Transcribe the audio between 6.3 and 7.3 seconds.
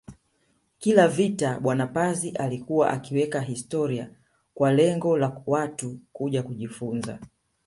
kujifunza